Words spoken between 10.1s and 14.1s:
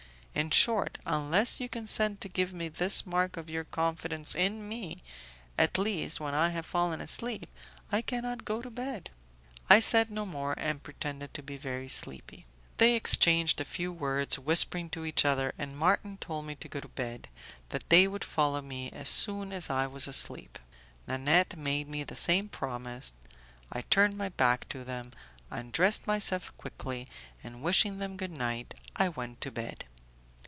more, and pretended to be very sleepy. They exchanged a few